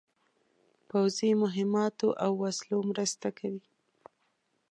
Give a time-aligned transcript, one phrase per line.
[0.89, 3.63] پوځي مهماتو او وسلو مرسته کوي.